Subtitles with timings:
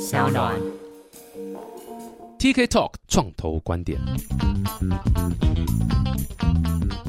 [0.00, 0.54] 小暖。
[2.38, 3.98] TK Talk 创投观点。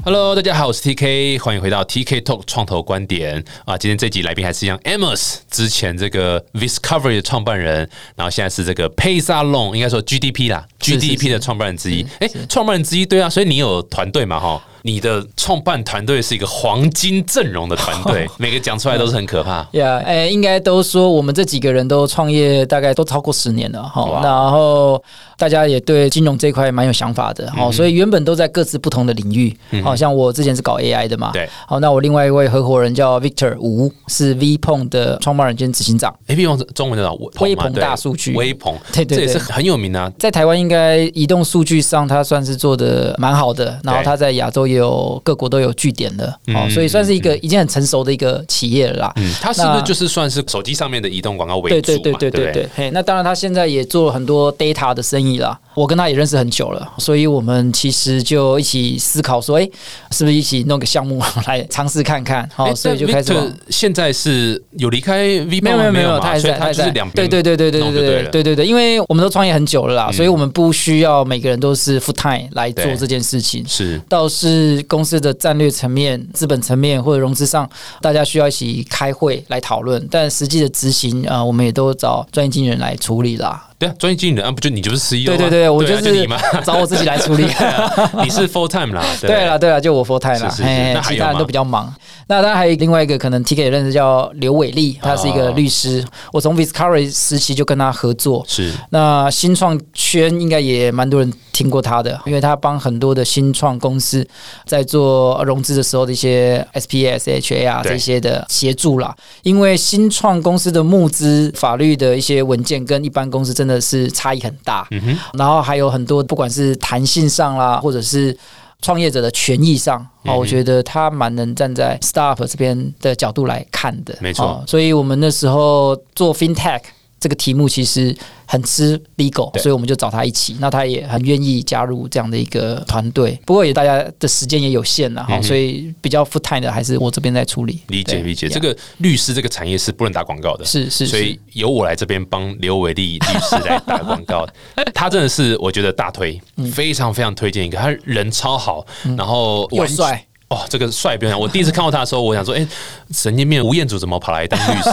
[0.02, 3.76] Hello，大家好，我是 TK，欢迎回到 TK Talk 创投观点啊！
[3.76, 12.06] 今天这集来宾还是一样，Amos，之前这个 Discovery 的创办人，然后现在是这个 Paysalon，应该说 GDP 啦，GDP 的创办人之一。
[12.20, 14.40] 哎，创办人之一，对啊，所以你有团队嘛？
[14.40, 19.66] 哈，你的创办团队是一个黄金阵容的团队， 每个讲出来都是很可怕。
[19.72, 25.02] 呀，哎，应该都说我们这几个人都创业大概都超过十年了哈，然后
[25.36, 38.34] 大家也对金融这一块蛮有想法的嗯哈，所以原本都在各自不同的领域，好像我之前是搞 AI 的嘛，对，好，那我另外一位合伙人叫 Victor 吴，是 V 碰的创办人兼执行长，A P 用中文叫微鹏大数据。
[38.34, 39.26] 微鹏， 对对对。
[39.26, 40.10] 这也是很有名啊。
[40.18, 49.12] 在台湾应该移动数据上，它算是做的蛮好的，然后它在亚洲也有各国都有据点的，哦，所以算是一个已经很成熟的一个企业了啦。
[49.16, 52.18] 嗯，它是不是就是算是手机上面的移动广告为对主嘛？
[52.18, 55.58] 对对对对对对，嘿，那当然他现在也做了很多 data 的生意啦。
[55.74, 59.69] 我跟他也认识很久了，所以我们其实就一起思考说，哎、
[60.10, 62.48] 是不是一起弄个项目来尝试看看？
[62.54, 63.32] 好、诶所以就开始
[63.68, 73.64] 现在是有离开 V 没有没有没有，他还在，他还在对对对对对对对对对对对，因为我们都创业很久了啦，嗯所以我们不需要每个人都是 full time 来做这件事情。
[73.66, 77.68] 是倒是公司的战略层面、资本层面或者融资上，
[78.00, 83.66] 大家需要一起开会来讨论，但实际的执行啊、呃我们也都找专业经纪人来处理啦。
[83.80, 87.44] 对啊，专业经理人啊，不就你就是 CEO 对吗对对，我就是你嘛， 找我自己来处理。
[88.22, 89.46] 你是 full time 啦，对。
[89.46, 91.90] 了对了，就我 full time 啦，是是是嘿那其他人都比较忙。
[92.26, 98.44] 那当然还有另外一个可能 TK 也认识叫刘伟丽，他是一个律师，我从 Viscovery 时期就跟他合作。
[98.46, 98.70] 是。
[98.90, 104.26] 那新创圈应该也蛮多人听过他的，因为他帮很多的新创公司
[104.66, 107.92] 在做融资的时候的一些 SPS、HA 啊对。
[107.92, 109.16] 这些的协助啦。
[109.42, 114.88] 因为新创公司的募资法律的一些文件跟一般公司真的是差异很大，
[115.34, 118.34] 然后还有很多不管是弹性上啦，或者是
[118.80, 124.46] 创业者的权益上，啊哦，我觉得他蛮能站在 startup 这边的角度来看的，没错。
[124.46, 126.80] 哦所以我们那时候做 fintech
[127.20, 128.16] 这个题目其实
[128.46, 133.38] 很吃 legal，所以我们就找他一起，那他也很愿意加入这样的一个团队。
[133.44, 137.80] 不过也大家的时间也有限了哈、嗯所以比较 full time 的还是我这边在处理。
[137.88, 138.48] 理解理解。
[138.48, 144.46] 这个律师这个产业是不能打广告的，是是是所以由我来这边帮刘伟丽律师来打广告。
[144.94, 146.40] 他真的是我觉得大推，
[146.72, 150.24] 非常非常推荐一个，他人超好，然后帅。
[150.50, 151.40] 哦，这个帅不用讲。
[151.40, 152.66] 我第一次看到他的时候，我想说，哎、
[153.12, 154.90] 神经病吴彦祖怎么跑来当律师？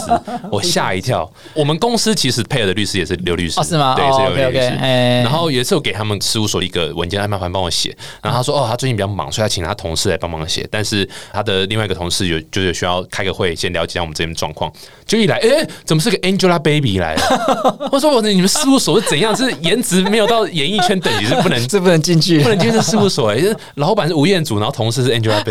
[0.52, 1.28] 我吓一跳。
[1.56, 4.68] 我们公司其实配合的律师也是刘律师，哦是吗对，哦是刘律师。
[4.80, 7.90] 哎然后有一次我给他们事务所一个文件，他麻烦帮我写。
[8.22, 10.68] 然后他说，哦，他最近比较忙，所以他请他同事来帮忙写。
[10.72, 14.72] 但是他的另外一个同事有就是需要开个会，先了解一下我们这边状况。
[15.08, 17.90] 就一来，哎、怎么是个 Angelababy 来了？
[17.92, 19.36] 我说我你们事务所是怎样？
[19.36, 25.47] 是颜值没有到演艺圈等级，是不能 这不能进去，不能进这事务所、欸，就是老板是吴彦祖，然后同事是 Angelababy，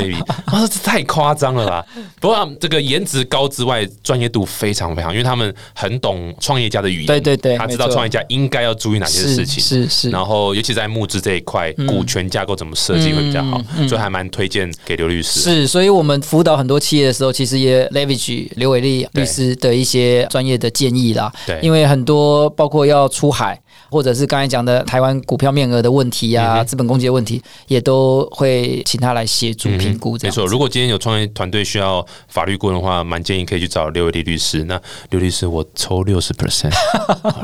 [0.52, 1.86] 我说这太夸张了吧？
[2.20, 10.10] 不过他们这个颜值高之外，专业度非常非常，因为他们很懂创业家的语言，对对对他知道创业家应该要注意哪些事情，是是是。
[10.10, 15.40] 然后尤其在募资这一块，股权架构怎么设计会比较好，所以还蛮推荐给刘律师。
[15.40, 21.32] 是，所以我们辅导很多企业的时候，其实也 leverage 刘伟丽律师的一些专业的建议啦。
[21.46, 21.58] 对。
[21.62, 23.60] 因为很多包括要出海，
[23.96, 30.18] 或者是刚才讲的台湾股票面额的问题啊、资本攻击的问题，也都会请他来协助评估。
[30.22, 34.64] 没错，如果今天有创业团队需要法律顾问的话，蛮建议可以去找刘伟丽律师。
[34.64, 36.70] 那刘律师，我抽六十 percent，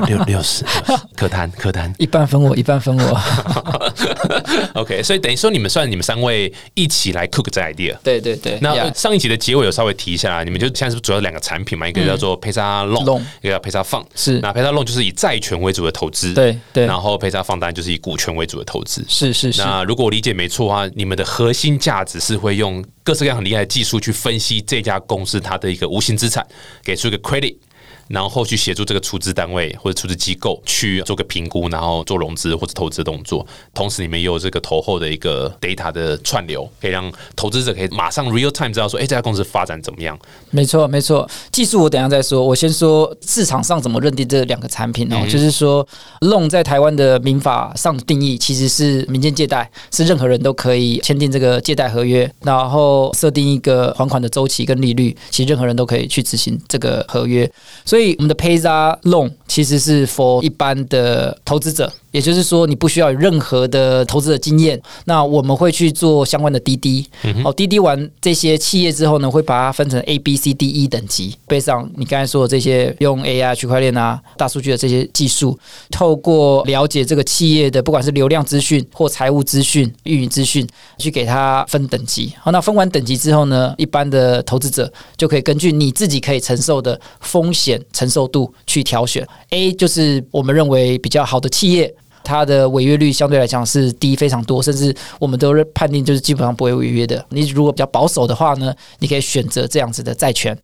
[0.05, 0.63] 六六十，
[1.17, 1.91] 可谈可谈。
[1.97, 3.82] 一半分我，一半分我。
[4.75, 7.95] OK，所以等于说你们算你们三位一起来 cook 这 idea。
[8.03, 11.87] 对对对，那上一集的结尾有稍微提一下，你们就现在是不是主要两个产品嘛？
[11.87, 14.05] 一个叫做 Paysa Long，Long 一个叫 Paysa Fund。
[14.15, 19.03] 是那 Paysa Long 就是以债权为主的投资，对对然后 Paysa Fund 当然就是以股权为主的投资。
[19.07, 26.45] 是是是，那如果我理解没错的话，你们的核心价值是会用各式各样很厉害的技术去分析这家公司它的一个无形资产，
[26.83, 27.55] 给出一个 credit。
[28.07, 33.45] 然后后续协助这个出资单位或者出资机构去做个评估，然后做融资或者投资的动作。
[33.73, 40.17] 同时，你们也有这个投后的一个 data 的串流，可以让投资者可以马上 real time 知道说，哎，这家公司发展怎么样。
[40.49, 41.29] 没错，没错。
[41.51, 45.25] 技术我等一下再说，我先说市场上怎么认定这两个产品哦。
[45.29, 45.85] 就是说
[46.21, 57.49] ，loan 在台湾的民法上的定义其实是民间借贷，是任何人都可以签订这个借贷合约，然后设定一个还款的周期跟利率，其实任何人都可以去执行这个合约。
[57.85, 61.91] 所以我们的 Payza Loan 其实是 for 一般的投资者。
[62.13, 64.81] 也就是说你不需要有任何的投资的经验。
[65.05, 67.05] 那我们会去做相关的滴滴，
[67.43, 75.57] 哦，滴滴完这些企业之后呢，会把它分成 A、B、C、D、E 等级，背上你刚才说的这些用 AI、区块链啊、大数据的这些技术，
[75.89, 80.67] 透过了解这个企业的不管是流量资讯或财务资讯、运营资讯，
[80.99, 82.31] 去给它分等级。
[82.39, 89.27] 好，那分完等级之后呢，一般的投资者就可以根据你自己可以承受的风险承受度去挑选。
[89.49, 91.91] A 就是我们认为比较好的企业。
[92.23, 97.23] 它的违约率相对来讲是低非常多，甚至我们都是判定就是基本上不会违约的。
[97.29, 100.57] 你如果比较保守的话呢，你可以选择这样子的债权。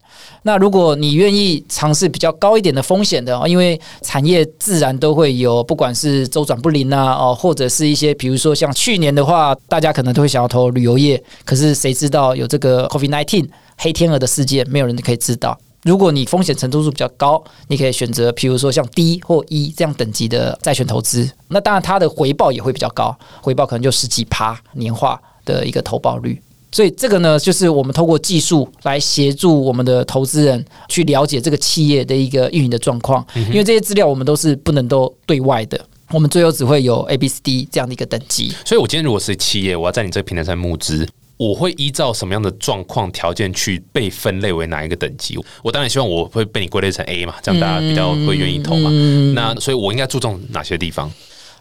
[0.43, 13.47] 那如果你愿意尝试比较高一点的风险的，因为产业自然都会有，不管是周转不灵啊，哦，或者是一些比如说像去年的话，大家可能都会想要投旅游业，可是谁知道有这个 COVID-19
[13.77, 15.57] 黑天鹅的事件，没有人可以知道。
[15.83, 21.29] 如果你风险程度数比较高，你可以选择，譬如说像 D 或 E 这样等级的债权投资。
[21.47, 26.41] 那当然，它的回报也会比较高，回报可能就十几趴年化的一个投报率。
[26.71, 33.25] 所以这个呢，就是我们透过技术来协助我们的投资人去了解这个企业的一个运营的状况。
[33.33, 38.53] 因为这些资料我们都是不能都对外的，我们最后只会有 A、B、C、D 这样的一个等级。
[38.65, 41.07] 所以我今天如果是企业，我要在你这个平台上募资。
[41.39, 45.39] 我会依照什么样的状况条件去被分类为哪一个等级？
[45.63, 48.89] 我当然希望我会被你归类成 A 嘛，这样大家比较会愿意投嘛。
[48.91, 51.09] 嗯那所以我应该注重哪些地方？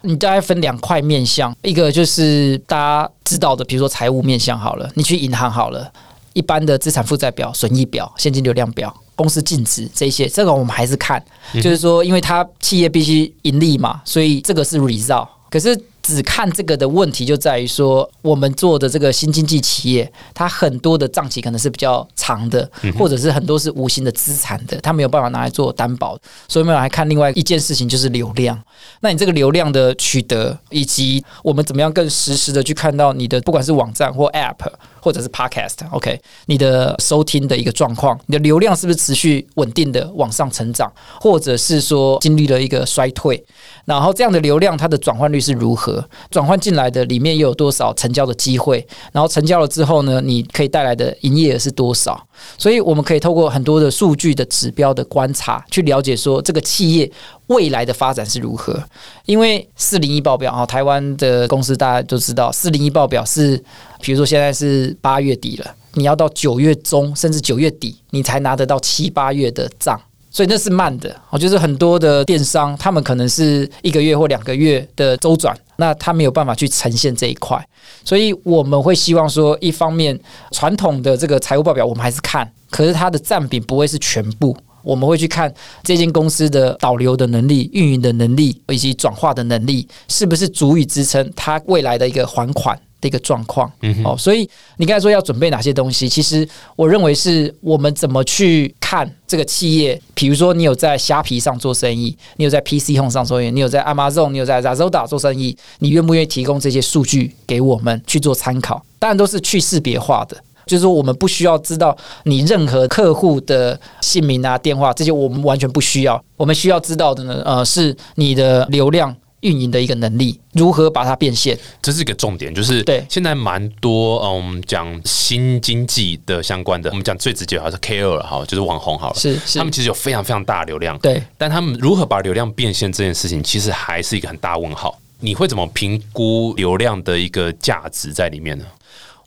[0.01, 5.89] 你大概分两块面向，一个就是大家知道的，比如说财务面向好了，你去银行好了，
[6.33, 11.23] 一般的资产负债表、损益表、现金流量表、公司净值这些，这个我们还是看，
[11.53, 15.25] 就是说，因为它企业必须盈利嘛，所以这个是 result。
[15.49, 15.81] 可是。
[16.15, 26.17] 只看这个的问题就在于说，我们做的这个新经济企业，它很多的账期可能是比较长的，或者是很多是无形的资产的，它没有办法拿来做担保。
[26.47, 28.59] 所以我们来看另外一件事情，就是流量。
[29.01, 34.67] 那你这个流量的取得，以及我们怎么样更实时的去看到你的，不管是网站或 App。
[35.01, 40.91] 或者是 Podcast，OK，你的收听的一个状况，你的流量是不是持续稳定的往上成长，
[41.21, 43.41] 或者是说经历了一个衰退？
[43.85, 45.98] 然后这样的流量它的转换率是如何？
[46.29, 48.85] 转换进来的里面又有多少成交的机会？
[49.11, 52.21] 然后成交了之后呢，你可以带来的营业额是多少？
[52.57, 57.11] 所以我们可以透过很多的数据的指标的观察，去了解说这个企业
[57.47, 58.81] 未来的发展是如何。
[59.25, 63.61] 因为四零一报表啊，台湾的公司大家都知道，四零一报表是。
[64.01, 69.99] 比如说现在是八月底了，你要到九月中甚至九月底，你才拿得到七八月的账，
[70.31, 71.15] 所以那是慢的。
[71.29, 77.63] 我就是很多的电商，他们可能是一个月或两个月的周转，那他没有办法去呈现这一块，
[78.03, 80.19] 所以我们会希望说，一方面
[80.51, 85.53] 传统的这个财务报表我们还是看，可是它的占比不会是全部，我们会去看
[85.83, 92.79] 这间公司的导流的能力、运营的能力以及转化的能力，是不是足以支撑它未来的一个还款。
[93.01, 96.09] 的一个状况，嗯哦，所以你刚才说要准备哪些东西？
[96.09, 99.99] 其实我认为是我们怎么去看这个企业。
[100.13, 108.83] 比如说，你有在虾皮上做生意，你有在 PC Home 上做生意，你有在 Amazon，你有在 Zazoda 做生意，你愿不愿意提供这些数据给我们去做参考？
[108.99, 110.35] 当然都是去识别化的，
[110.65, 116.21] 就是说我们不需要知道你任何客户的姓名啊、电话这些，我们完全不需要。
[116.35, 119.15] 我们需要知道的呢，呃，是你的流量。
[119.41, 122.53] 运营的一个能力，如何把它变现，这是一个重点。
[122.53, 134.99] 就是对现在蛮多嗯，讲新经济的相关的，我们讲最直接还是 K 二哈，就是网红好了，是他们其实有非常非常大的流量，对，但他们如何把流量变现这件事情，其实还是一个很大问号。
[135.21, 138.63] 你会怎么评估流量的一个价值在里面呢？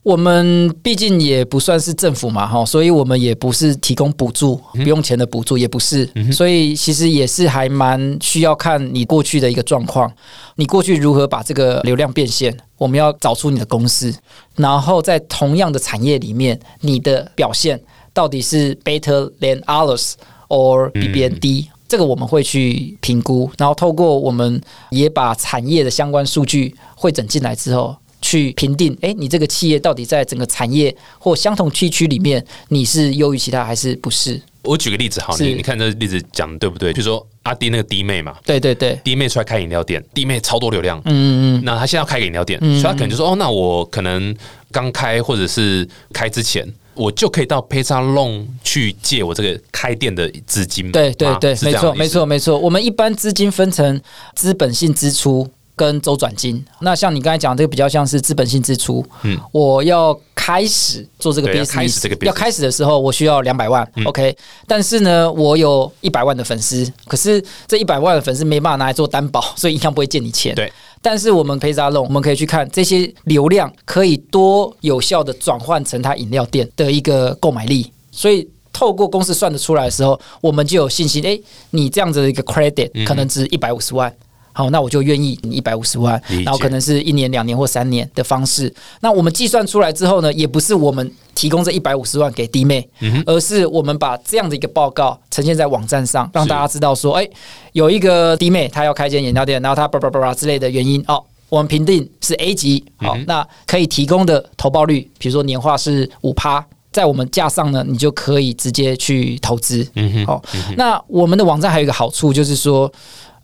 [0.02, 10.12] 我们毕竟也不算是政府嘛，哈，所以我们也不是提供补助，不用钱的补助也不是，所以其实也是还蛮需要看你过去的一个状况，
[10.56, 14.12] 你过去如何把这个流量变现，我们要找出你的公司，
[14.56, 17.80] 然后在同样的产业里面，你的表现
[18.12, 20.14] 到底是 better than others
[20.48, 27.96] or 比别人低，这个我们会去评估，然后透过我们也把产业的相关数据汇整进来之后。
[28.32, 34.40] 去评定，哎，你这个企业到底在整个产业或相同地区里面，你是优于其他还是不是？
[34.62, 36.94] 我举个例子，好，你你看这例子讲的对不对？
[36.94, 44.34] 就说阿弟那个弟妹嘛，对对对，弟妹出来开饮料店，弟妹超多流量，嗯嗯嗯，那他现在要开饮料店，所以他可能就说，哦，那我可能
[44.70, 52.58] 刚开或者是开之前，我就可以到 p a y l o n 去借我这个开店的资金，对对对，没错没错没错。
[52.58, 54.00] 我们一般资金分成
[54.34, 55.46] 资本性支出。
[55.82, 59.04] 跟周转金，那像你刚才讲这个比较像是资本性支出。
[59.24, 64.36] 嗯，我要开始做这个对要 business，开始这个 business 要开始的时候，我需要两百万、o k
[64.68, 70.54] 但是呢，我有一百万的粉丝，可是这一百万的粉丝没办法拿来做担保，所以银行不会借你钱。
[70.54, 70.72] 对。
[71.00, 78.48] 但是我们 a l o n 我们可以去看这些流量可以多有效的转换成它饮料店的一个购买力，所以。
[78.74, 81.22] 透过公式算得出来的时候，我们就有信心。
[81.24, 81.40] 诶，
[81.72, 84.10] 你这样子的一个 credit 可能值一百五十万，
[84.52, 88.72] 好，那我就愿意你一百五十万，然后可能是一年、两年或三年的方式。
[89.00, 92.88] 那我们计算出来之后呢，也不是我们提供这一百五十万给弟妹，
[93.26, 97.30] 而是我们把这样的一个报告呈现在网站上，让大家知道说，诶，
[97.72, 101.22] 有一个弟妹她要开间饮料店，然后她叭叭叭叭之类的原因哦。
[101.48, 109.86] 我们评定是 A 级，好，那可以提供的投报率，比如说年化是五趴，在我们架上呢，你就可以直接去投资。
[109.94, 110.42] 嗯哼，好，
[110.78, 112.90] 那我们的网站还有一个好处就是说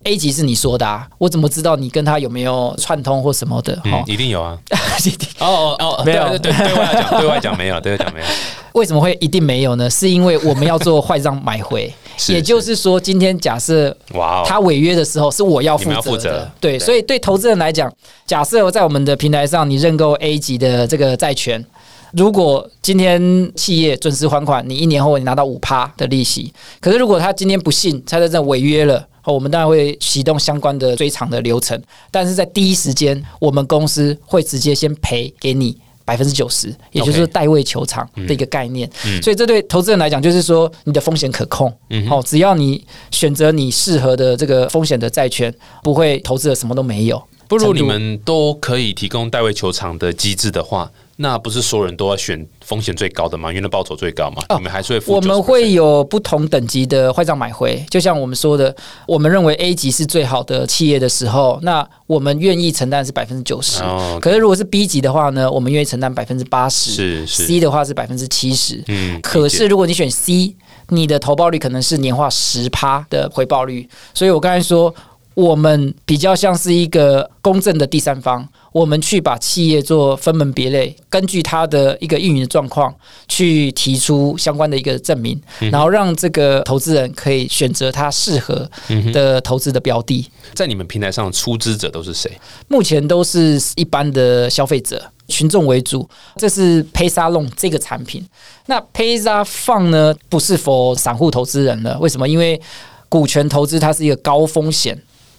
[0.04, 3.80] ，A 级是你说的啊，我怎么知道你跟他有没有串通或什么的？
[3.84, 4.58] 嗯，一定有啊。
[5.40, 8.26] 哦哦哦， 没有对对对，外讲，对外讲没有，对外讲没有。
[8.74, 9.88] 为什么会一定没有呢？
[9.88, 11.92] 是因为我们要做坏账买回，
[12.28, 17.92] 也就是说，今天假设哇哦，他违约的时候是我要负责的，负责对，对所以对投资人来讲，
[18.26, 21.64] 假设在我们的平台上你认购 A 级的这个债权。
[22.12, 26.50] 如果今天企业准时还款，你一年后你拿到五趴的利息。
[26.80, 31.80] 可是如果他今天不信，他在这违约了，哦我们当然会启动相关的追偿的流程。
[32.10, 38.90] 但是在第一时间，我们公司会直接先赔给你百分之九十，也就是代位求偿的一个概念。
[39.04, 41.70] 嗯所以这对投资人来讲，就是说你的风险可控。
[42.10, 47.22] 哦，只要你选择你适合的这个风险的债权，不会投资的什么都没有。
[47.46, 53.48] 不如你们都可以提供代位球场的机制的话，那不是所有人都要选风险最高的吗？
[53.48, 64.18] 因为那报酬最高嘛，你们还是会我们会有不同等级的坏账买回，就像我们说的，我们认为 A 级是最好的企业的时候，那我们愿意承担是百分之九十哦。
[64.22, 66.92] 可是如果是 B 级的话呢，我们愿意承担百分之八十。
[66.92, 68.82] 是是 C 的话是百分之七十。
[68.86, 70.54] 嗯可是如果你选 C，
[70.90, 73.88] 你的投报率可能是年化十趴的回报率。
[74.14, 74.94] 所以我刚才说，
[75.34, 82.94] 我们比较像是一个公正的第三方，我们去把企业做分门别类，根据它的一个运营的状况
[83.26, 88.70] 去提出相关的一个证明，然后让这个投资人可以选择他适合
[89.12, 90.28] 的投资的标的。
[90.54, 92.30] 在你们平台上出资者都是谁？
[92.68, 98.26] 目前都是一般的消费者群众为主，这是 Pay Salon 这个产品。
[98.66, 101.98] 那 Pay s a Fund 呢，不是 for 散户投资人了。
[101.98, 102.28] 为什么？
[102.28, 102.60] 因为
[103.08, 104.98] 股权投资它是一个高风险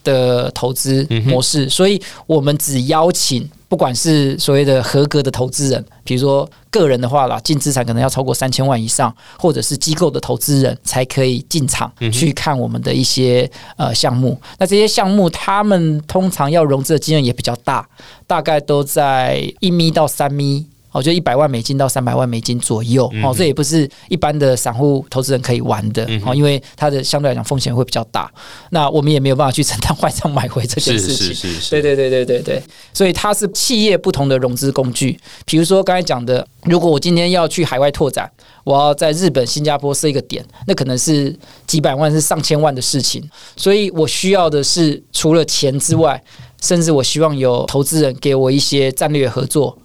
[0.09, 14.39] 的投资模式，所以我们只邀请不管是所谓的合格的投资人，比如说个人的话啦，净资产可能要超过三千万以上，或者是机构的投资人才可以进场去看我们的一些呃项目。
[14.57, 17.87] 那这些项目他们通常要融资的金额也比较大，
[18.25, 20.65] 大概都在一米到三米。
[20.99, 28.29] 哦，就一百万美金到三百万美金左右，哦，这也不是一般的散户投资人可以玩的，哦，因为它的相对来讲风险会比较大。
[28.71, 32.63] 那我们也没有办法去承担坏账买回这件事情，是是是，对对对对对对，
[32.93, 35.17] 所以它是企业不同的融资工具。
[35.45, 38.29] 比如说刚才讲的，如果我今天要去海外拓展，
[38.63, 41.33] 我要在日本、新加坡设一个点，那可能是
[41.65, 43.23] 几百万、是上千万的事情。
[43.55, 46.21] 所以我需要的是除了钱之外，
[46.61, 49.77] 甚至我希望有投资人给我一些战略合作。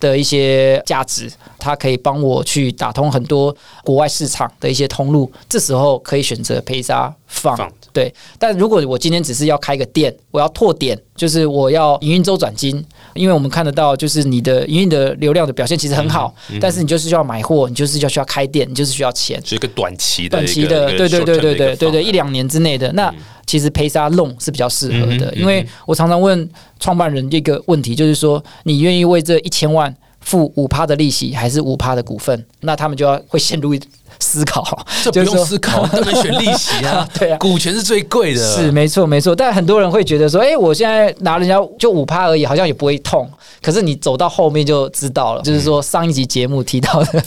[0.00, 5.30] 的一些价值，它可以帮我去打通很多国外市场的一些通路。
[5.48, 19.42] 这时候可以选择配沙放放对，但如果我今天只是要开个店，我要拓点，就是我要营运周转金，因为我们看得到，就是你的营运的流量的表现其实很好，但是你就是需要买货，你就是要需要开店，你就是需要钱。
[19.44, 23.12] 是一个短期的短期的，对对对对对对对，一两年之内的，那
[23.44, 32.46] 其实陪沙弄是比较适合的，因为我常常问创办人一个问题，就是说你愿意为这一千万付五趴的利息，还是五趴的股份？
[32.60, 33.74] 那他们就要会陷入
[34.20, 37.38] 思考，这不就用思考，当然选利息啊， 对啊。
[37.38, 43.28] 股权是最贵的，是没错没错，但很多人会觉得说，哎、我现在拿人家就五趴而已，好像也不会痛。
[43.60, 47.22] 可是你走到后面就知道了，就是说上一集节目提到的，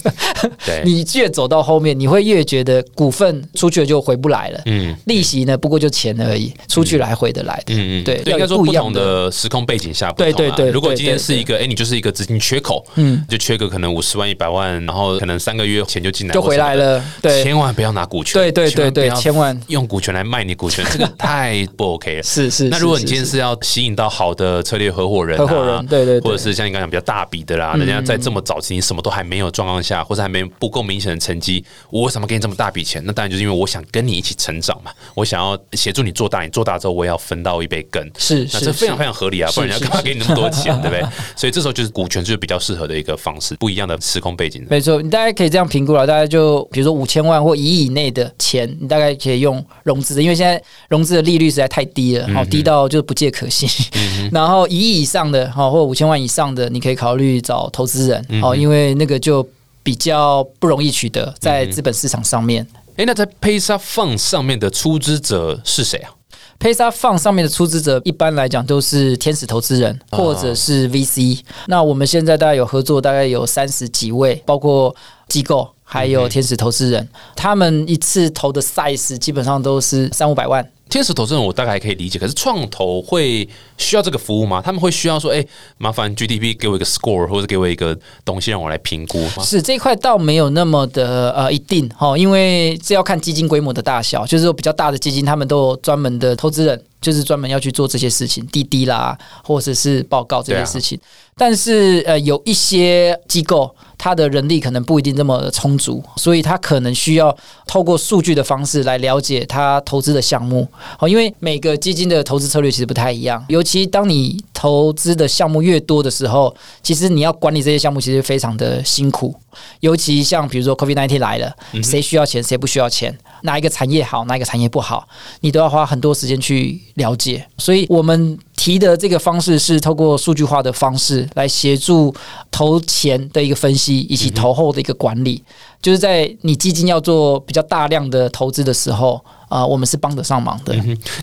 [0.65, 4.61] 对， 你越走到后面，你会越觉得股份出去了就回不来了。
[4.65, 4.95] 嗯。
[5.05, 7.73] 利息呢，不过就钱而已，出去来回得来的。
[7.73, 10.33] 嗯嗯，对对，应该说不同的的时空背景下不同啊。
[10.37, 22.23] 对对对如果今天是一个，哎，你就是一个资金缺口，嗯，就缺个可能五十万、一百万，然后可能三个月钱就进来，就回来了了，对，千万不要拿股权，对对对对，千万用股权来卖你股权， 这个太不 OK 了。
[22.23, 22.69] 是是。
[22.69, 33.01] 那如果你今天是要吸引到好的策略合伙人，合伙人，对对，或者是像你刚刚讲比较大笔的啦，人家在这么早期你什么都还没有状况下，或者还没不够明显的成绩，我为什么给你这么大笔钱？
[33.05, 41.05] 那当然就是因为我想跟你一起成长嘛，我想要协助你做大，你做大之后我也要分到一杯羹，是，那这非常非常合理啊，不然人家干嘛给你那么多钱， 对不对？
[41.35, 44.65] 所以这时候就是股权就是比较适合的一个方式，不一样的时空背景。
[44.69, 53.69] 没错，你大概可以这样评估了，大概就比如说五千万或一亿以内的钱，你大概可以用融资的，因为现在融资的利率实在太低了，好低到就是不借可信。
[54.31, 59.45] 然后一亿以上的，好或五千万以上的，你可以考虑找投资人，好，因为那个就
[59.83, 62.65] 比较不容易取得在资本市场上面。
[62.95, 66.11] 哎，那在 Paysa Fund 上面的出资者是谁啊
[66.59, 71.39] ？Paysa Fund 上面的出资者一般来讲都是天使投资人或者是 VC。
[71.67, 74.95] 那我们现在大概有合作，大概有三十几位，包括
[75.27, 77.05] 机构还有天使投资人，
[77.35, 80.65] 他们一次投的 size 基本上都是三五百万。
[80.91, 84.61] 天使投资人我大概可以理解，可是创投会需要这个服务吗？
[84.61, 85.43] 他们会需要说，哎，
[85.77, 89.41] 麻烦 GDP 给我一个 score，或者给我一个东西让我来评估吗？
[89.41, 96.83] 是这一块倒没有那么的呃一定哈，因为这要看基金规模的大小，就是说比较大的基金，他们都有专门的投资人。
[97.01, 100.99] 就是专门要去做这些事情，滴滴啦，或者是报告这些事情。
[101.35, 110.67] 但是呃，有一些机构，他的人力可能不一定这么充足，所以他可能需要透过数据的方式来了解他投资的项目。
[110.99, 119.35] 哦，因为每个基金的投资策略其实不太一样，尤其当你投资的项目越多的时候，其实你要管理这些项目其实非常的辛苦。
[119.81, 123.17] 尤其像比如说 COVID nineteen 来了，谁需要钱，谁不需要钱。
[123.41, 125.07] 哪一个产业好，哪一个产业不好，
[125.41, 127.45] 你都要花很多时间去了解。
[127.57, 132.13] 所以我们提的这个方式是透过数据化的方式来协助
[132.49, 135.43] 投前的一个分析，以及投后的一个管理。
[135.81, 139.19] 就是在你基金要做比较大量的投资的时候，
[139.51, 140.73] 啊，我们是帮得上忙的。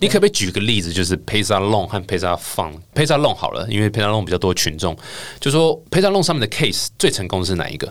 [0.02, 4.94] 你可不可以举个例子，就是 Paysa Loan 和 Paysa Fund？Paysa Loan 好了，因为 Paysa Loan 比较多群众，
[5.40, 7.90] 就说 Paysa Loan 上面的 case 最成功的是哪一个？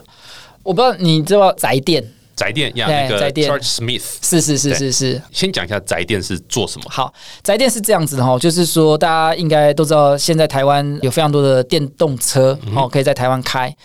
[0.62, 2.04] 我不知道你知道宅店。
[2.36, 5.20] 宅店呀，那个 Charge Smith 是是是是是。
[5.32, 6.84] 先讲一下宅店是做什么。
[6.88, 13.76] 好，宅店是这样子的哈，就是说大家应该都知道，现在台湾有非常多的电动车哦，可以在台湾开。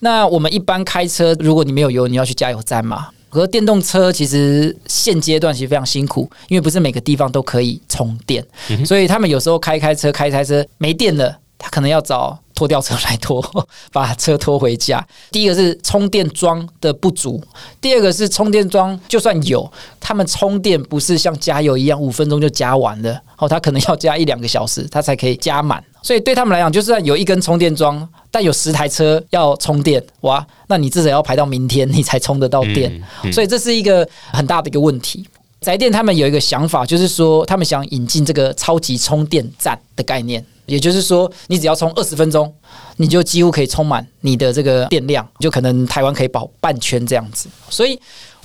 [0.00, 3.08] 那我们一般开车，如果你没有油，你要去加油站嘛。
[3.30, 8.44] 可是电动车其实现阶段其实非常辛苦，因为不是每个地方都可以充电，
[8.84, 12.38] 所以他们有时候开开车开开车没电了，他可能要找。
[12.54, 13.40] 拖吊车来拖，
[13.92, 15.06] 把车拖回家。
[15.30, 17.40] 第一个是充电桩的不足，
[17.80, 19.70] 第二个是充电桩就算有，
[20.00, 25.80] 他们充电不是像加油一样五分钟就加完了，哦，他可能要加一两个小时，他才可以加满。
[26.02, 33.02] 所以对他们来讲，就算有一根充电桩，但有十台车要充电，哇，那你至少要排到明天你才充得到电。
[33.32, 35.26] 所以这是一个很大的一个问题。
[35.60, 40.44] 宅电他们有一个想法，就是说他们想引进这个超级充电站的概念。
[40.66, 42.52] 也就是说，你只要充二十分钟，
[42.98, 47.48] 你就几乎可以充满你的这个电量，就可能台湾可以跑半圈这样子。
[47.70, 47.98] 所以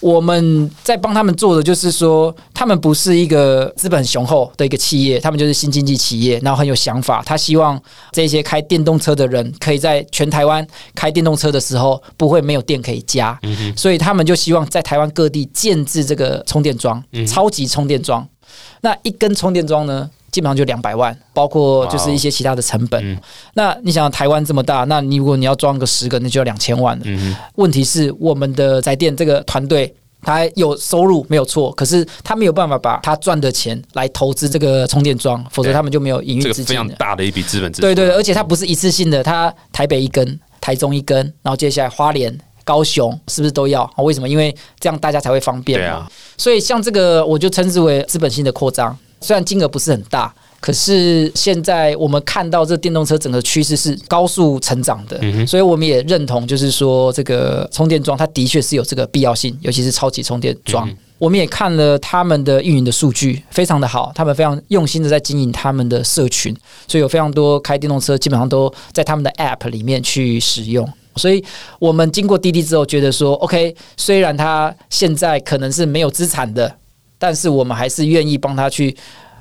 [0.04, 7.24] 我们在帮他们做的就是说，他们不是一个资本雄厚的一个企业，他们就是新经济企业，然后很有想法。
[7.26, 13.40] 他希望这些开电动车的人可以在全台湾开电动车的时候不会没有电可以加，
[13.78, 18.28] 所以他们就希望在台湾各地建制这个充电桩，超级充电桩。
[18.82, 20.10] 那一根充电桩呢？
[20.34, 23.18] 基本上就两百万，包括就是一些其他的成本。
[23.54, 27.06] 那你想台湾这么大，那你如果你要装个十个，那就要两千万了。
[27.56, 29.94] 问题是我们的在电这个团队，
[30.24, 36.66] 他有收入没有错，可是他没有办法把他赚的钱来投资这个充电桩，否则他们就没有营运资金。
[36.66, 37.72] 非常大的一笔资本。
[37.74, 43.88] 对对对，而且它不是一次性的，它台北一根，台中一根，然后接下来花莲、高雄是不是都要？
[43.98, 44.28] 为什么？
[44.28, 46.08] 因为这样大家才会方便嘛。
[46.38, 48.98] 所以像这个，我就称之为资本性的扩张。
[49.24, 60.88] 虽然金额不是很大，可是现在我们看到这电动车整个趋势是高速成长的，所以我们也认同，就是说这个充电桩它的确是有这个必要性，尤其是超级充电桩。
[61.18, 66.54] 我们也看了他们的运营的数据，非常的好，他们非常用心的在经营他们的社群，
[66.86, 70.86] 所以有非常多开电动车基本上都在他们的 App 里面去使用。
[71.16, 71.42] 所以
[71.80, 76.76] 我们经过滴滴之后，觉得说 OK，虽然它现在可能是没有资产的。
[77.24, 78.94] 但是我们还是愿意帮他去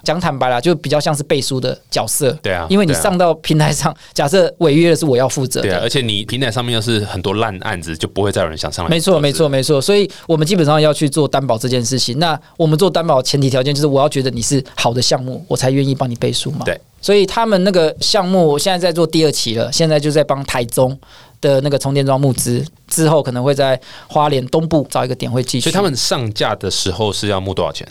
[0.04, 2.30] 讲坦白了，就比较像是背书的角色。
[2.40, 5.60] 对啊，因为你上到平台上，假设违约的是我要负责。
[5.60, 8.88] 对啊，而且你平台上面又是很多烂案子，就不会再有人想上来。
[8.88, 9.80] 没错，没错，没错。
[9.80, 12.20] 所以我们基本上要去做担保这件事情。
[12.20, 16.64] 那我们做担保前提条件就是我要觉得你是好的项目，我才愿意帮你背书嘛。
[16.64, 16.80] 对。
[17.00, 20.96] 所以他们那个项目，我现在在做第二期了，现在就在帮台中
[21.42, 23.78] 的那个充电桩募资，之后可能会在
[24.08, 25.64] 花莲东部找一个点会继续。
[25.64, 27.86] 所以他们上架的时候是要募多少钱？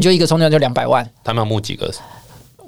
[0.00, 1.92] 就一个充电桩就两百万，他们要募几个？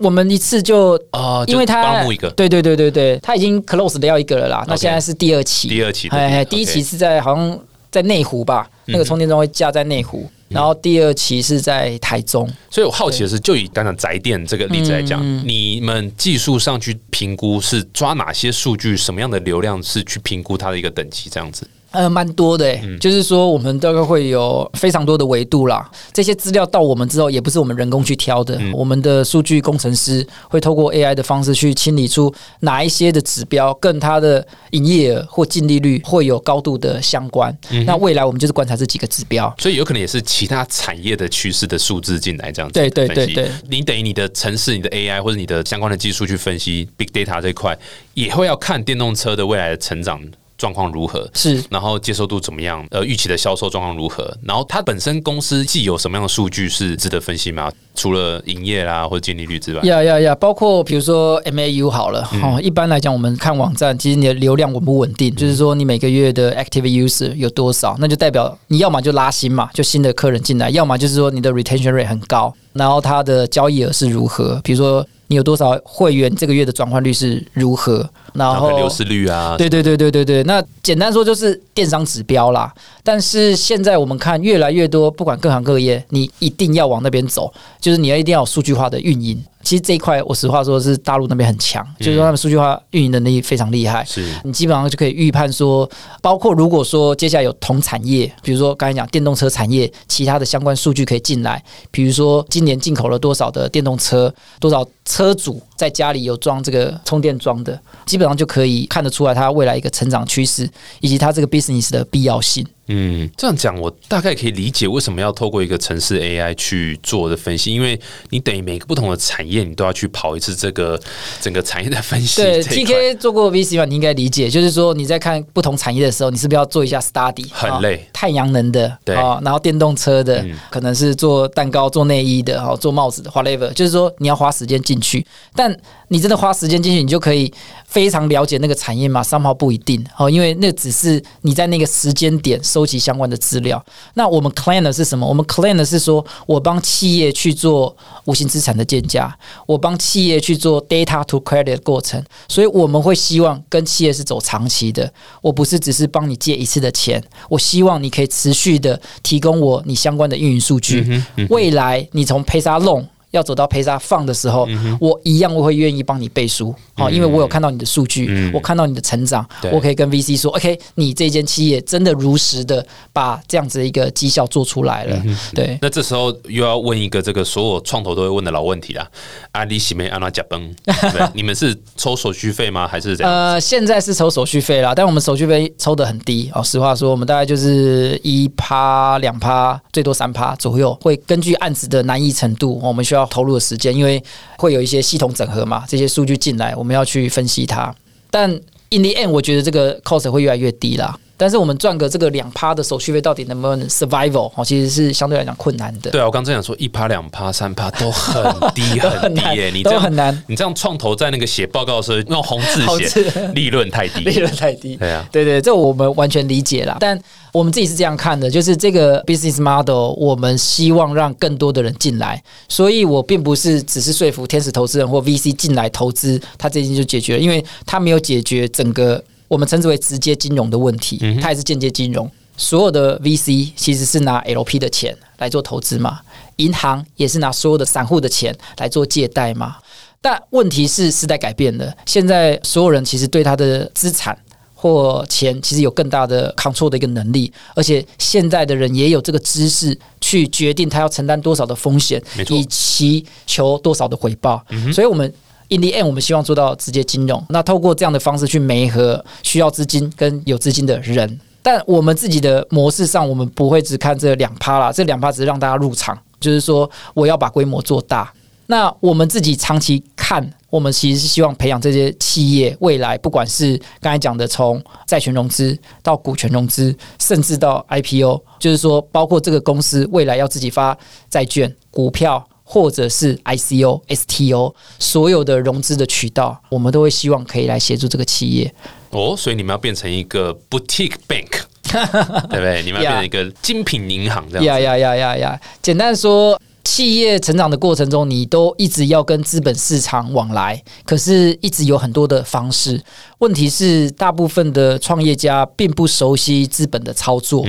[0.00, 4.64] 我们一次就哦，因为他帮募一个，对对对对对，他已经 close 的要一个了啦。
[4.66, 7.56] 那现在是第二期，第二期，哎，第一期是在好像
[7.90, 12.48] 在内湖吧，那个充电桩会架在内湖，然后第二期是在台中。
[12.70, 21.66] 所以我好奇的是，就以刚刚宅电这个例子来讲，你们技术上去评估是抓哪些数据，什么样的流量是去评估它的一个等级，这样子。
[21.92, 25.88] 呃，蛮多的，就是说我们大概会有非常多的维度啦。
[26.12, 37.56] 这些资料到我们之后，也不是我们人工去挑的，我们的数据工程师会透过 AI 的方式去清理出哪一些的指标跟它的营业额或净利率会有高度的相关。
[37.86, 42.74] 那未来我们就是观察这几个指标，所以有可能也是其他产业的趋势的数字进来这样子。
[42.74, 47.78] 对对对对，你等于你的城市、你的 AI 或者你的相关的技术去分析 Big Data 这一块，
[48.14, 50.20] 也会要看电动车的未来的成长。
[50.62, 51.28] 状况如何？
[51.34, 52.86] 是，然后接受度怎么样？
[52.92, 54.32] 呃，预期的销售状况如何？
[54.44, 57.68] 然后它本身公司既有什么样的数据是值得分析吗？
[57.96, 75.04] 除了营业啦或者净利率之外，呀呀呀，包括比如说 MAU 好了，哦，一般来讲，我们看网站，其实你的流量稳不稳定，就是说你每个月的 active user 有多少，那就代表你要么就拉新嘛，就新的客人进来，要么就是说你的 retention rate 很高，然后它的交易额是如何，比如说。
[75.32, 76.30] 你有多少会员？
[76.36, 78.06] 这个月的转换率是如何？
[78.34, 79.54] 然后流失率啊？
[79.56, 80.42] 对对对对对对。
[80.42, 82.70] 那简单说就是电商指标啦。
[83.02, 89.42] 但是现在我们看越来越多，不管各行各业，你一定要往那边走，就是你要一定要有数据化的运营。
[89.62, 94.04] 其实这一块，我实话说是大陆那边很强，就是说他们数据化运营能力非常厉害。
[94.04, 95.88] 是你基本上就可以预判说，
[96.20, 110.68] 包括如果说接下来有同产业，比如说刚才讲电动车产业，其他的相关数据可以进来，比如说今年进口了多少的电动车，多少车主在家里有装这个充电桩的，基本上就可以看得出来它未来一个成长趋势，
[111.00, 112.66] 以及它这个 business 的必要性。
[112.94, 121.00] 嗯，这样讲我大概可以理解为什么要透过一个城市 AI 去做的分析，因为你等于每个不同的产业，你都要去跑一次这个
[121.40, 122.42] 整个产业的分析。
[122.42, 127.46] 对，TK 做过 VC 嘛，你应该理解，就是说你在看不同产业的时候，你是不是要做一下 study？
[127.52, 135.24] 很累，太阳能的，对，然后电动车的，可能是做蛋糕、做内衣的，哈，做帽子的，whatever，就是说你要花时间进去，
[135.54, 135.74] 但
[136.08, 137.52] 你真的花时间进去，你就可以
[137.86, 139.22] 非常了解那个产业吗？
[139.22, 142.60] 三号不一定哦，因为那只是你在那个时间点。
[142.62, 143.84] 收集相关的资料。
[144.14, 145.26] 那我们 claim 的是什么？
[145.26, 152.22] 我们 claim 的是说，我帮企业去做无形资产的建价，我帮企业去做 data to credit 的过程。
[152.48, 155.12] 所以我们会希望跟企业是走长期的。
[155.40, 161.22] 我不是只是帮你借一次的钱，我希望你可以持续的提供我你相关的运营数据。
[161.48, 163.06] 未来你从 Pay 沙 loan。
[163.32, 164.66] 要走到陪沙放的时候，
[165.00, 175.22] 我一样我会愿意帮你背书，好，因为我有看到你的数据，我看到你的成长，我可以跟 VC 说，OK，你这间企业真的如实的把这样子的一个绩效做出来了。
[175.54, 179.08] 对，那这时候又要问一个这个所有创投都会问的老问题啦，
[179.52, 180.74] 阿里喜没阿拉甲崩，
[181.32, 182.86] 你们是抽手续费吗？
[182.86, 183.34] 还是怎样？
[183.34, 186.62] 呃，现在是抽手续费啦，但我们手续费抽的很低哦。
[186.62, 193.21] 实话说，我们大概就是一趴两趴，最多三趴左右，会根据案子的难易程度，我们需要。
[193.22, 194.22] 要投入的时间，因为
[194.58, 197.94] 会有一些系统整合嘛，这些数据进来，我们要去分析它。
[198.30, 198.50] 但
[198.90, 201.18] in the end，我觉得这个 cost 会越来越低啦。
[201.42, 204.48] 但是我们赚个这个两趴的手续费，到底能不能 survival？
[204.54, 206.08] 哦，其实是相对来讲困难的。
[206.12, 210.40] 对啊，我刚正想说，一趴、两趴、三趴都很低 很低耶，你都很难。
[210.46, 214.94] 你这样创投在那个写报告的时候用红字写， 利润太低，利润太低。
[214.94, 216.96] 对啊，对对，这我们完全理解啦。
[217.00, 229.20] 但我们自己是这样看的，就是这个 business model，我们希望让更多的人进来，所以我并不是只是说服天使投资人或 VC 进来投资，他这件就解决了，因为他没有解决整个。
[229.52, 232.30] 我们称之为直接金融的问题，它也是间接金融。
[232.56, 236.20] 所有的 VC 其实是拿 LP 的钱来做投资嘛，
[236.56, 239.76] 银行也是拿所有的散户的钱来做借贷嘛。
[240.22, 244.34] 但问题是时代改变了，现在所有人其实对他的资产
[244.74, 254.64] 或钱其实有更大的 control 的一个能力，而且现在的人也有这个知识去决定他要承担多少的风险，以及求多少的回报。
[254.94, 255.30] 所以，我们。
[255.72, 257.42] In the end，我们希望做到直接金融。
[257.48, 264.92] 那透过这样的方式去媒合需要资金跟有资金的人，但我们自己的模式上，我们不会只看这两趴啦。
[264.92, 268.30] 这两趴只是让大家入场，就是说我要把规模做大。
[268.66, 280.94] 那我们自己长期看，我们其实是希望培养这些企业未来，不管是刚才讲的从债权融资到股权融资，甚至到 IPO，就是说包括这个公司未来要自己发
[281.30, 282.46] 债券、股票。
[282.72, 288.74] 或者是 ICO、STO，所有的融资的渠道，我们都会希望可以来协助这个企业。
[289.10, 291.50] 哦，所以你们要变成一个 boutique bank，
[292.48, 292.82] 对不对？
[292.82, 294.66] 你们要变成一个精品银行这样子。
[294.66, 295.60] 呀呀呀呀呀！
[295.82, 303.00] 简单说，企业成长的过程中，你都一直要跟资本市场往来，可是一直有很多的方式。
[303.38, 307.64] 问题是，大部分的创业家并不熟悉资本的操作，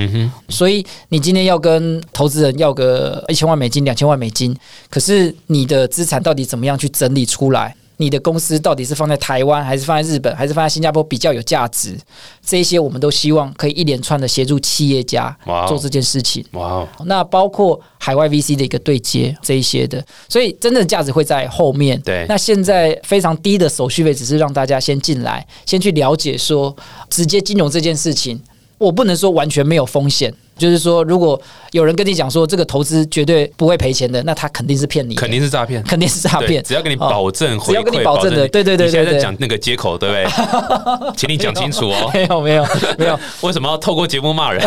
[0.48, 4.56] 所以你今天要跟投资人要个一千万美金、两千万美金，
[4.90, 7.74] 可是你的资产到底怎么样去整理出来？
[7.96, 11.96] 你的公司到底是放在台湾，还是放在日本，还是放在新加坡比较有价值？
[12.44, 15.36] 这一些我们都希望可以一连串的协助企业家
[15.68, 16.44] 做这件事情。
[16.52, 22.00] 哇哦，那包括海外 VC 的一个对接这一些的，所以真正的价值会在后面。
[22.02, 26.74] 对那现在非常低的手续费，只是让大家先进来，先去了解说
[27.08, 28.40] 直接金融这件事情，
[28.78, 30.34] 我不能说完全没有风险。
[30.56, 31.40] 就是说，如果
[31.72, 35.82] 有人跟你讲说这个投资绝对不会赔钱的，那他肯定是骗你，肯定是诈骗。
[35.82, 36.62] 肯定是诈骗。
[36.62, 40.26] 只要给你哦保证回，只要跟你保证的你对对对你现在在讲那个接口，对不对？
[41.16, 42.10] 请你讲清楚哦。
[42.14, 42.66] 没有没有
[42.98, 44.60] 没有，为什么要透过节目骂人？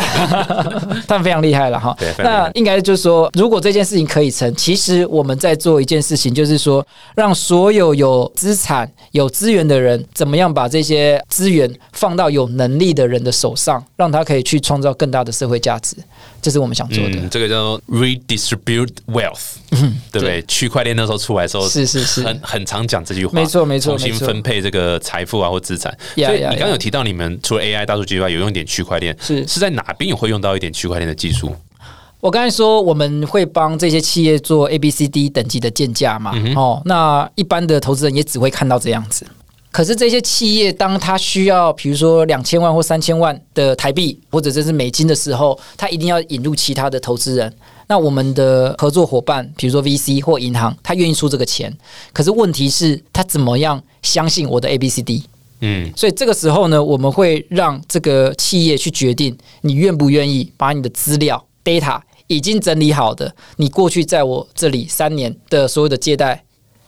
[1.08, 15.77] 他们非常厉害了哈那应该就是说，如果这件事情可以成，其实我们在做一件事情，就是说，让所有有资产、有资源的人，怎么样把这些资源放到有能力的人的手上，让他可以去创造更大的社会价值，
[16.42, 17.16] 这是我们想做的。
[17.16, 19.56] 嗯，这个叫做 redistribute wealth，
[20.12, 20.42] 对不对？
[20.44, 25.96] 区块链那时候出来的时候，是是是很很常讲这句话，没错没错重新分配这个财富啊或资产。
[26.16, 31.56] 所以你刚刚有提到你们除了 AI 大数据以外，有用一点区块链，是是在哪边也会用到一点区块链的技术？
[32.20, 39.26] 我刚才说我们会帮这些企业做 A、B、C、D 等级的建价嘛，哦，那一般的投资人也只会看到这样子。
[39.78, 47.54] 可是这些企业，当他需要比如说两千万或三千万的台币或者这是美金的时候，他一定要引入其他的投资人。
[47.86, 51.72] 那我们的合作伙伴，比如说 VC 或银行，他愿意出这个钱。
[52.12, 55.24] 可是问题是，他怎么样相信我的 A、B、C、D？
[55.60, 66.44] 嗯，所以这个时候呢，我们会让这个企业去决定，你愿不愿意把你的资料 data 已经整理好的，你过去在我这里三年的所有的借贷、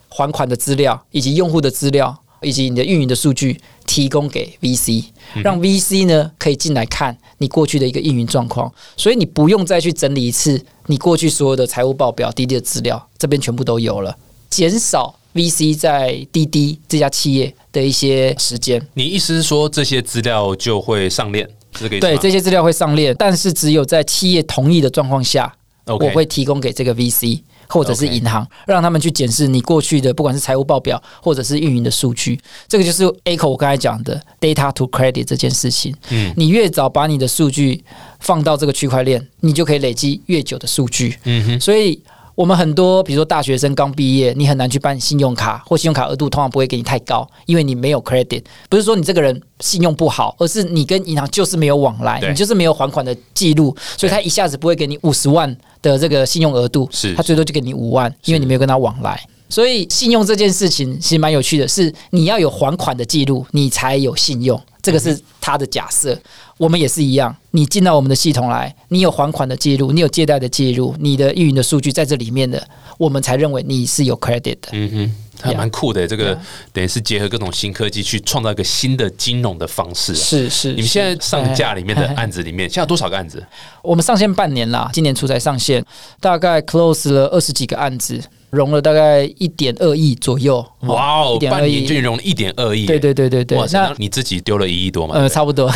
[0.08, 5.04] 还款的资料，以及用户的资料，以及你的运营的数据，提供给 VC，
[5.42, 14.16] 让 VC 呢可以进来看你过去的一个运营状况，所以你不用再去整理一次你过去所有的财务报表、滴滴的资料，这边全部都有了，
[14.48, 18.84] 减少 VC 在滴滴这家企业的一些时间。
[18.94, 25.54] 你意思是说这些资料就会上链，是这个意思对，这些资料会上链，但是只有在企业同意的状况下
[25.86, 27.40] 我会提供给这个 VC
[27.70, 32.38] 或者是银行让他们去检视你过去的不管是财务报表或者是运营的数据。
[32.68, 35.94] 这个就是 A 口我刚才讲的 data to credit 这件事情。
[36.10, 37.82] 嗯你越早把你的数据
[38.18, 41.16] 放到这个区块链，你就可以累积越久的数据。
[41.24, 42.02] 嗯哼，所以。
[42.40, 48.42] 我们很多，比如说大学生刚毕业，你很难去办信用卡，或信用卡额度通常不会给你太高，因为你没有 credit。
[48.70, 59.22] 不是说你这个人信用不好，而是你跟银行就是没有往来，你就是没有还款的记录，所以他一下子不会给你五十万的这个信用额度，是他最多就给你五万，因为你没有跟他往来。
[59.50, 66.18] 所以信用这件事情其实蛮有趣的，是你要有还款的记录，你才有信用，这个是他的假设。
[66.60, 72.62] 我们也是一样，你进到我们的系统来，你有还款的记录，你有借贷的记录，你的运营的数据在这里面的，
[72.98, 74.68] 我们才认为你是有 credit 的。
[74.72, 76.06] 嗯哼，还蛮酷的。
[76.06, 76.38] 这个
[76.70, 80.16] 等于是结合各种新科技去创造一个新的金融的方式啊。
[80.16, 83.42] 是是，你们现在上架里面的案子里面，现在多少个案子？
[83.82, 85.82] 我们上线半年啦，今年初才上线，
[86.20, 90.64] 大概 close 了二十几个案子，融了大概一点二亿左右。
[90.80, 92.86] 哇哦，1.2半年亿就融了一点二亿。
[92.86, 95.14] 对对对对对那那你自己丢了一亿多嘛？
[95.14, 95.70] 呃，差不多，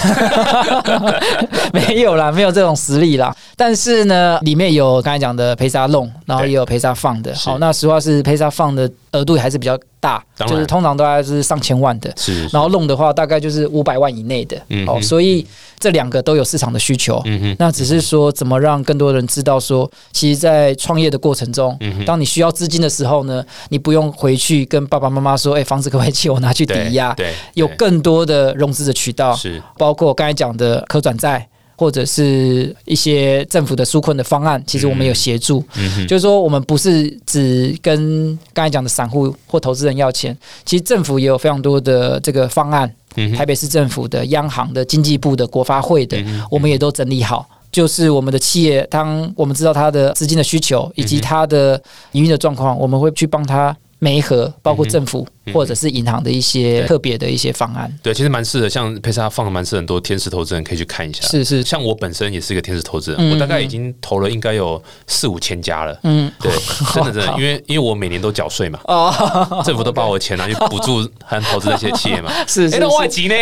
[1.72, 3.34] 没有啦，没有这种实力啦。
[3.56, 7.34] 但是呢，里面有刚才讲的陪沙弄，然后也有陪沙放的。
[7.34, 12.12] 好，那实话是陪沙放的额度还是比较大，就是通常都还是上千万的。
[12.16, 14.56] 是，然后弄的话，大概就是五百万以内的。
[14.86, 15.46] 哦，所以
[15.78, 17.22] 这两个都有市场的需求。
[17.58, 27.14] 那只是说，怎么让更多人知道说，其实，在创业的过程中，当你需要资金的时候呢，你不用回去跟爸爸妈妈说，哎、房子可不可以借我拿去抵对押？
[27.14, 35.64] 对，有更多的融资的渠道，是包括刚才讲的可转债，或者是一些政府的纾困的方案，其实我们有协助。
[36.08, 46.16] 就是说，我们不是只跟刚才讲的散户或投资人要钱，其实政府也有非常多的这个方案，嗯台北市政府的、央行的、经济部的、国发会的，
[46.50, 47.48] 我们也都整理好。
[47.72, 51.80] 就是我们的企业，当我们知道它的资金的需求以及它的
[52.12, 57.92] 营运的状况，我们会去帮它媒合，包括政府或者是银行的一些特别的一些方案。
[58.02, 61.26] 对，其实蛮适合，像佩莎放了蛮适合很多天使投资人可以去看一下。
[61.26, 65.98] 是是像我本身也是一个天使投资人，嗯我大概已经投了应该有四五千家了。
[66.04, 66.52] 嗯， 对，
[66.94, 72.30] 真的真的，因为因为我每年都缴税嘛，哦， 政府都把我的钱拿去补助 和投资这些企业嘛。
[72.46, 73.34] 是是哎，那外是，籍呢？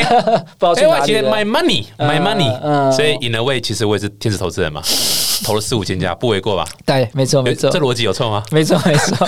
[0.61, 2.59] 外籍 my money，my 嗯 money。
[2.63, 4.83] 嗯所以 in a way，其实我也是天使投资人嘛，
[5.45, 6.65] 投了四五千家，不为过吧？
[6.85, 8.43] 对，没错没错这，逻辑有错吗？
[8.51, 9.27] 没错没错。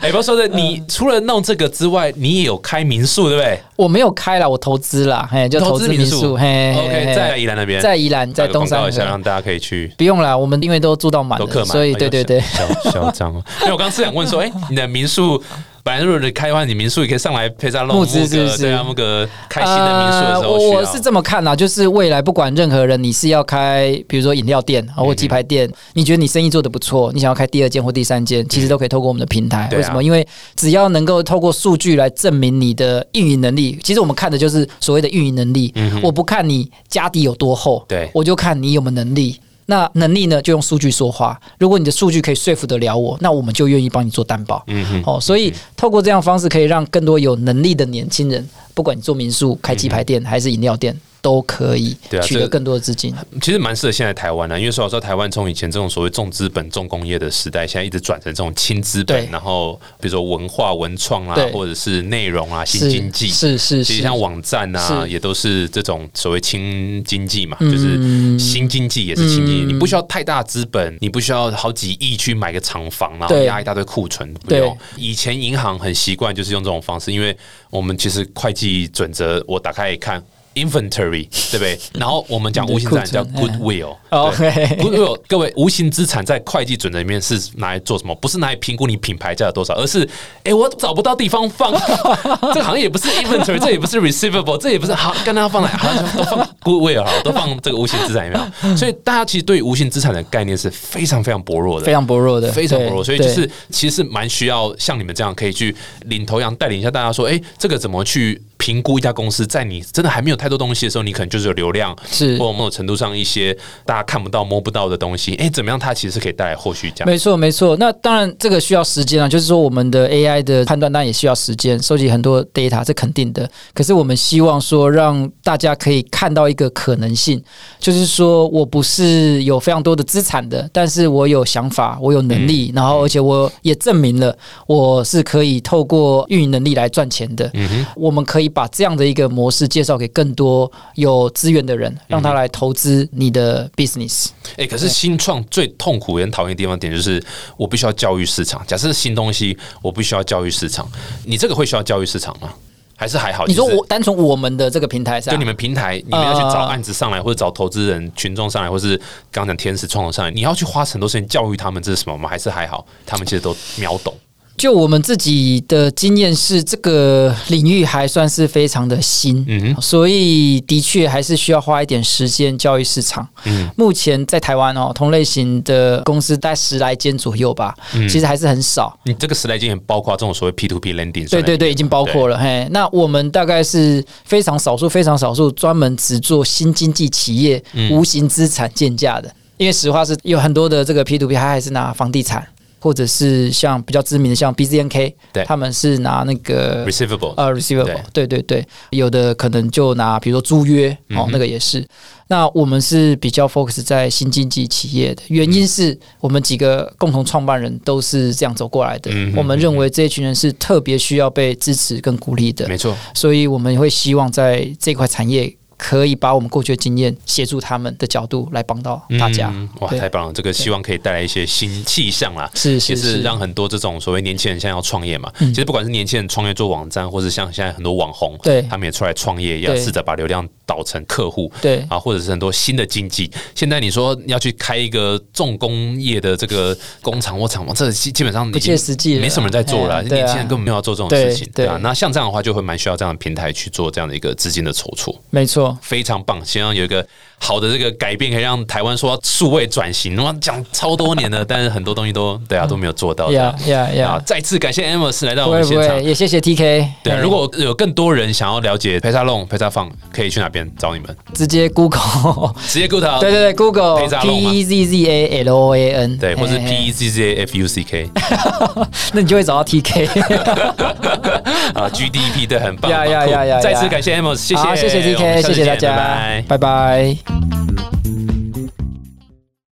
[0.00, 3.58] 哎，不要说的，你除了弄这个之外，你也有开民宿，对不对？
[3.76, 9.08] 我没有开了，我投资啦，嘿，就投资民宿，嘿嘿 OK，在宜兰那边，在宜兰，在东山广告一下，河。
[9.08, 9.92] 让大家可以去。
[9.96, 13.42] 不用啦，我们因为都住到满，都客满，所以对对对，嚣嚣张哦。
[13.60, 15.42] 因为我刚刚是想问说，哎，你的民宿
[15.88, 29.66] 本来如果你开的话，你民宿也可以上来配上弄募资是不是对啊，募个开新的民宿的时候呃，我我是这么看啦，就是未来不管任何人，你是要开，比如说饮料店啊或鸡排店，你觉得你生意做的不错，你想要开第二间或第三间，其实都可以透过我们的平台。
[29.72, 30.04] 为什么？
[30.04, 35.72] 因为只要能够透过数据来证明你的运营能力，其实我们看的就是所谓的运营能力。
[36.02, 39.40] 我不看你家底有多厚，对我就看你有没有能力。
[39.70, 41.38] 那能力呢，就用数据说话。
[41.58, 44.64] 如果你的数据可以说服得了我，那我们就愿意帮你做担保。
[44.66, 53.14] 嗯哼，哦，所以透过这样的方式，可以让更多有能力的年轻人，不管你做民宿、开鸡排店还是饮料店，都可以对啊取得更多的资金。
[53.42, 63.28] 其实蛮适合现在台湾的，因为说老实话，台湾从以前这种所谓重资本、重工业的时代，现在一直转成这种轻资本，然后比如说文化、文创啊，或者是内容啊、新经济。
[63.28, 69.64] 是是是，其实像网站啊，也都是这种所谓轻经济嘛，嗯就是新经济也是轻经济。
[69.64, 74.78] 嗯你不需要太大资本，你不需要好几亿去买个厂房，然后压一大堆库存，不对用。
[74.96, 77.36] 以前银行很习惯就是用这种方式，因为
[77.68, 80.24] 我们其实会计准则，我打开一看。
[80.64, 81.78] Inventory 对不对？
[81.98, 88.14] 然后我们讲无形资产叫 goodwill，哦对 OK goodwill 各位无形资产在会计准则里面是拿来做什么？
[88.16, 90.08] 不是拿来评估你品牌价有多少，而是
[90.44, 91.72] 哎，我找不到地方放，
[92.52, 95.68] 这个好像也不是 inventory，这也不是 receivable，这也不是好，跟它放哪？
[95.68, 98.76] 好像都放 goodwill 好，都放这个无形资产里面。
[98.76, 105.74] 所以大家其实对于无形资产的概念是非常非常薄弱的，非常薄弱的，非常薄弱，所以就对是其实是蛮需要像你们这样可以去
[106.06, 117.10] 领头羊带领一下大家说，哎、这个怎么去评估一家公司，在你真的还没有太多东西的时候，你可能就是有流量，是或某种程度上一些大家看不到摸不到的东西，哎、怎么样它其实是可以带来后续价值。
[117.10, 117.76] 没错，没错。
[117.76, 123.48] 那当然，这个需要时间啊，就是说我们的 AI 的判断当然也需要时间，收集很多 data 是肯定的。
[123.72, 127.42] 可是我们希望说，让大家可以看到一个可能性，
[127.78, 137.48] 就是说我不是有非常多的资产的，但是我有想法，我有能力，然后而且我也证明了我是可以透过运营能力来赚钱的。
[137.54, 144.28] 嗯哼，我们可以把这样的一个模式介绍给更多有资源的人，让他来投资你的 business。
[144.56, 147.22] 哎、可是新创最痛苦也很讨厌的地方点就是，
[147.56, 148.64] 我必须要教育市场。
[148.66, 150.90] 假设新东西，我必须要教育市场。
[151.24, 152.52] 你这个会需要教育市场吗？
[152.96, 153.46] 还是还好？
[153.46, 158.96] 你说我单从我们的这个平台上，就你们平台，你们要去找呃案子上来，或者找投资人群众上来，或是
[159.30, 162.28] 刚刚讲天使创投上来，你要去花很多时间教育他们这是什么吗？
[162.28, 164.12] 还是还好，他们其实都秒懂。
[164.58, 173.26] 就我们自己的经验是，这个领域还算是非常的新，嗯，所以的确还是需要花一点时间教育市场。
[173.44, 178.98] 嗯目前在台湾哦，同类型的公司大概十来间左右吧，嗯其实还是很少。
[179.04, 182.36] 你这个十来间也包括这种所谓 P to P lending，对对对，已经包括了。
[182.36, 189.32] 嘿，那我们大概是非常少数、非常少数专门只做新经济企业嗯无形资产建价的。
[189.56, 192.46] 因为实话是有很多的这个 P to P，它还是拿房地产，
[192.78, 201.86] 或者是像比较知名的像 BZNK，对他们是拿那个 receivable，呃 receivable，对对对，有的可能就拿比如说租约哦，嗯那个也是。
[202.30, 209.10] 那我们是比较 focus 在新经济企业的，原因是我们几个共同创办人都是这样走过来的。
[209.14, 212.94] 嗯我们认为这一群人是特别需要被支持跟鼓励的，没错。
[213.14, 219.48] 所以我们会希望在这块产业可以把我们过去的经验协助他们的角度来帮到大家。
[219.54, 220.32] 嗯哇，太棒了！
[220.32, 222.50] 这个希望可以带来一些新气象啦。
[222.54, 231.50] 是是也是是，让很多这种所谓年轻人现在要创业嘛，嗯其实不管是年轻人创业做网站，或是像现在很多网红，对他们也出来创业，要对试着把流量导成客户。
[231.62, 233.30] 对啊，或者是很多新的经济。
[233.54, 241.78] 现在你说要去开一个重工业的这个工厂或厂房，这基基本上已不经切实际，没什么人在做了年轻人根本没有要做这种事情，对对啊。
[241.82, 245.14] 那像这样的话，就会蛮需要这样的平台去做这样的一个资金的筹措。
[245.30, 247.06] 没错，非常棒，希望有一个
[247.40, 250.16] 好的这个改变，可以让台湾说数位转型。
[250.22, 253.30] 哇讲超多年了，但是很多东西都对啊都没有做到。
[253.32, 254.22] 呀呀啊呀！！
[254.26, 256.02] 再次感谢 Amos 来到我们现场。
[256.02, 256.86] 也谢谢 TK。
[257.02, 261.16] 对如果有更多人想要了解 p e s a Long、p e s a Fun，可以去哪边找你们？
[261.34, 267.08] 直接 Google，直接 Google 对对对，Google P E Z Z A L O A N，对，或是 P E Z
[267.10, 268.10] Z A F U C K，
[269.12, 270.08] 那你就会找到 TK。
[271.74, 272.90] 啊，G D P 对，很棒。
[272.90, 277.16] 呀呀呀呀呀再次感谢 Amos，谢谢，好，谢谢 TK，谢谢大家，拜拜。
[277.28, 277.97] Thank you.